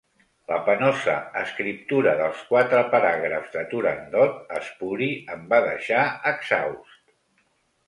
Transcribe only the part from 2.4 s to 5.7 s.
quatre paràgrafs de “Turandot espuri” em va